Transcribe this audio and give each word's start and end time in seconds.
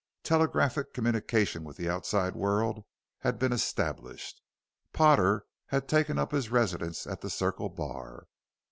Telegraphic 0.23 0.95
communication 0.95 1.63
with 1.63 1.77
the 1.77 1.87
outside 1.87 2.35
world 2.35 2.85
had 3.19 3.37
been 3.37 3.53
established. 3.53 4.41
Potter 4.93 5.45
had 5.67 5.87
taken 5.87 6.17
up 6.17 6.31
his 6.31 6.49
residence 6.49 7.05
at 7.05 7.21
the 7.21 7.29
Circle 7.29 7.69
Bar. 7.69 8.25